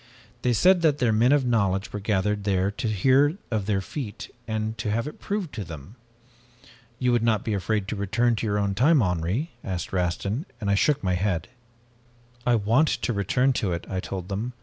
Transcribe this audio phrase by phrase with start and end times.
[0.41, 4.33] They said that their men of knowledge were gathered there to hear of their feat,
[4.47, 5.95] and to have it proved to them.
[6.97, 10.71] "'You would not be afraid to return to your own time, Henri?' asked Rastin, and
[10.71, 11.49] I shook my head.
[12.47, 14.53] "'I want to return to it,' I told them.